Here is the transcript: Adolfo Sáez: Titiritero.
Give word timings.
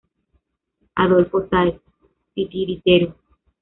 Adolfo 0.95 1.47
Sáez: 1.47 1.75
Titiritero. 2.33 3.13